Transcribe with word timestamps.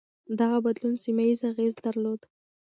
دغه 0.39 0.57
بدلون 0.65 0.95
سيمه 1.03 1.23
ييز 1.27 1.41
اغېز 1.51 1.73
درلود. 1.85 2.21